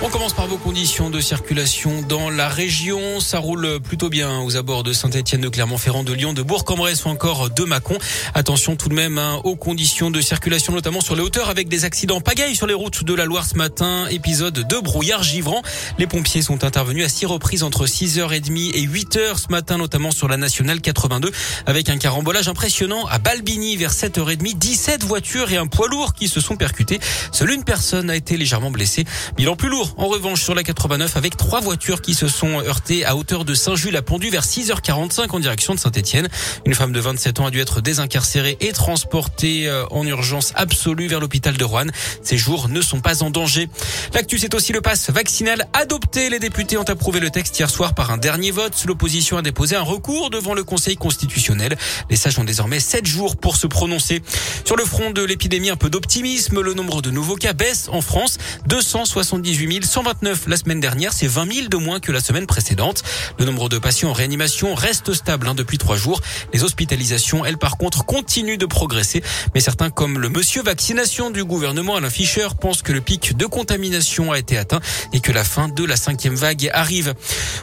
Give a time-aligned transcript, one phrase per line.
[0.00, 3.18] On commence par vos conditions de circulation dans la région.
[3.18, 7.08] Ça roule plutôt bien aux abords de Saint-Etienne, de Clermont-Ferrand, de Lyon, de Bourg-en-Bresse ou
[7.08, 7.98] encore de Mâcon.
[8.32, 11.84] Attention tout de même hein, aux conditions de circulation, notamment sur les hauteurs avec des
[11.84, 14.06] accidents pagailles sur les routes de la Loire ce matin.
[14.08, 15.62] Épisode de brouillard givrant.
[15.98, 20.28] Les pompiers sont intervenus à six reprises entre 6h30 et 8h ce matin, notamment sur
[20.28, 21.32] la nationale 82
[21.66, 24.56] avec un carambolage impressionnant à Balbini vers 7h30.
[24.56, 27.00] 17 voitures et un poids lourd qui se sont percutés.
[27.32, 29.04] Seule une personne a été légèrement blessée.
[29.36, 33.04] Bilan plus lourd en revanche, sur la 89, avec trois voitures qui se sont heurtées
[33.04, 36.28] à hauteur de Saint-Jules à Pondu vers 6h45 en direction de Saint-Etienne.
[36.66, 41.08] Une femme de 27 ans a dû être désincarcérée et transportée euh, en urgence absolue
[41.08, 41.86] vers l'hôpital de Rouen.
[42.22, 43.68] Ses jours ne sont pas en danger.
[44.14, 46.30] L'actu, c'est aussi le pass vaccinal adopté.
[46.30, 48.84] Les députés ont approuvé le texte hier soir par un dernier vote.
[48.86, 51.76] L'opposition a déposé un recours devant le Conseil constitutionnel.
[52.10, 54.22] Les sages ont désormais 7 jours pour se prononcer.
[54.64, 56.60] Sur le front de l'épidémie, un peu d'optimisme.
[56.60, 58.38] Le nombre de nouveaux cas baisse en France.
[58.66, 63.02] 278 000 129 la semaine dernière, c'est 20 000 de moins que la semaine précédente.
[63.38, 66.20] Le nombre de patients en réanimation reste stable hein, depuis trois jours.
[66.52, 69.22] Les hospitalisations, elles par contre, continuent de progresser.
[69.54, 73.46] Mais certains, comme le monsieur vaccination du gouvernement Alain Fischer, pensent que le pic de
[73.46, 74.80] contamination a été atteint
[75.12, 77.14] et que la fin de la cinquième vague arrive.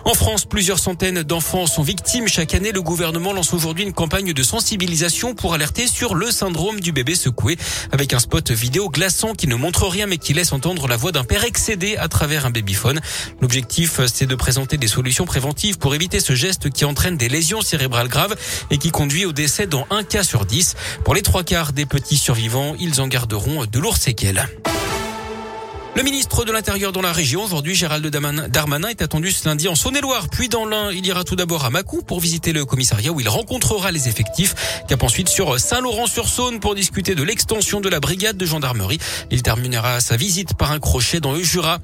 [0.05, 2.71] En France, plusieurs centaines d'enfants sont victimes chaque année.
[2.71, 7.15] Le gouvernement lance aujourd'hui une campagne de sensibilisation pour alerter sur le syndrome du bébé
[7.15, 7.57] secoué
[7.91, 11.11] avec un spot vidéo glaçant qui ne montre rien mais qui laisse entendre la voix
[11.11, 12.99] d'un père excédé à travers un babyphone.
[13.41, 17.61] L'objectif, c'est de présenter des solutions préventives pour éviter ce geste qui entraîne des lésions
[17.61, 18.35] cérébrales graves
[18.71, 20.75] et qui conduit au décès dans un cas sur dix.
[21.03, 24.47] Pour les trois quarts des petits survivants, ils en garderont de lourds séquelles.
[25.95, 29.75] Le ministre de l'Intérieur dans la région, aujourd'hui, Gérald Darmanin, est attendu ce lundi en
[29.75, 30.91] Saône-et-Loire, puis dans l'Ain.
[30.91, 34.83] Il ira tout d'abord à Mâcon pour visiter le commissariat où il rencontrera les effectifs.
[34.89, 38.97] Cap ensuite sur Saint-Laurent-sur-Saône pour discuter de l'extension de la brigade de gendarmerie.
[39.31, 41.79] Il terminera sa visite par un crochet dans le Jura.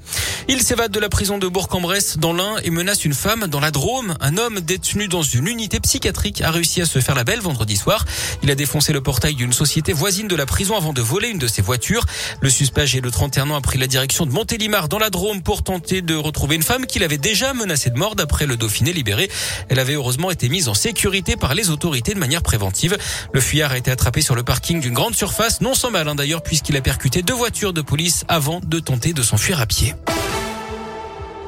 [0.46, 3.70] Il s'évade de la prison de Bourg-en-Bresse dans l'Ain et menace une femme dans la
[3.70, 4.14] Drôme.
[4.20, 7.76] Un homme détenu dans une unité psychiatrique a réussi à se faire la belle vendredi
[7.76, 8.04] soir.
[8.42, 11.38] Il a défoncé le portail d'une société voisine de la prison avant de voler une
[11.38, 12.04] de ses voitures.
[12.42, 15.10] Le suspect âgé de 31 ans a pris la direction direction de Montélimar dans la
[15.10, 18.56] Drôme pour tenter de retrouver une femme qu'il avait déjà menacée de mort d'après le
[18.56, 19.30] Dauphiné libéré.
[19.68, 22.98] Elle avait heureusement été mise en sécurité par les autorités de manière préventive.
[23.32, 26.16] Le fuyard a été attrapé sur le parking d'une grande surface, non sans mal hein,
[26.16, 29.94] d'ailleurs puisqu'il a percuté deux voitures de police avant de tenter de s'enfuir à pied.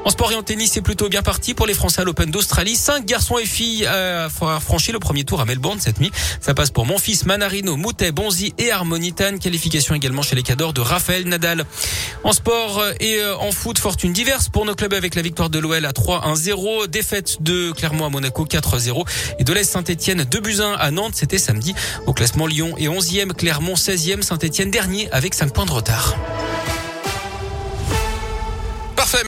[0.05, 2.75] En sport et en tennis, c'est plutôt bien parti pour les Français à l'Open d'Australie.
[2.75, 6.11] Cinq garçons et filles euh, ont franchi le premier tour à Melbourne cette nuit.
[6.39, 9.39] Ça passe pour mon fils Manarino, Moutet, Bonzi et Harmonitan.
[9.39, 11.65] Qualification également chez les cadors de Raphaël Nadal.
[12.23, 15.57] En sport et euh, en foot, fortune diverse pour nos clubs avec la victoire de
[15.57, 19.07] l'OL à 3-1-0, défaite de Clermont à Monaco 4-0
[19.39, 21.15] et de l'Est Saint-Etienne 2 buts 1 à Nantes.
[21.15, 21.73] C'était samedi.
[22.05, 26.15] Au classement Lyon et 11e, Clermont 16e, Saint-Etienne dernier avec 5 points de retard.